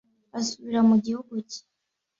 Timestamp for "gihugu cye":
1.05-1.61